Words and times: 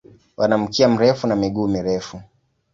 Wana 0.37 0.57
mkia 0.57 0.89
mrefu 0.89 1.27
na 1.27 1.35
miguu 1.35 1.67
mirefu. 1.67 2.21